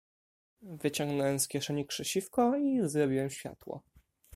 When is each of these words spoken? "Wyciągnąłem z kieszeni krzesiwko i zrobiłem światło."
"Wyciągnąłem 0.61 1.39
z 1.39 1.47
kieszeni 1.47 1.85
krzesiwko 1.85 2.55
i 2.55 2.79
zrobiłem 2.89 3.29
światło." 3.29 3.81